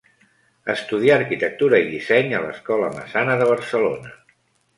Estudià 0.73 1.17
arquitectura 1.17 1.81
i 1.83 1.85
disseny 1.89 2.33
a 2.33 2.41
l'Escola 2.47 2.89
Massana 2.97 3.37
de 3.45 3.49
Barcelona. 3.53 4.17